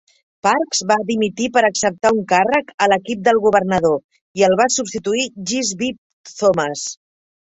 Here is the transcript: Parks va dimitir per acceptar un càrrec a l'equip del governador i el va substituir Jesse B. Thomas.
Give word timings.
Parks 0.45 0.79
va 0.91 0.95
dimitir 1.09 1.49
per 1.57 1.61
acceptar 1.67 2.11
un 2.15 2.23
càrrec 2.31 2.73
a 2.85 2.87
l'equip 2.93 3.21
del 3.27 3.41
governador 3.43 4.41
i 4.41 4.47
el 4.49 4.55
va 4.63 4.67
substituir 4.77 5.27
Jesse 5.53 5.79
B. 5.83 5.91
Thomas. 6.33 6.83